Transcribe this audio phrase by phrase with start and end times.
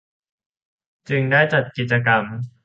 [1.09, 2.23] จึงได้จัดกิจกรรม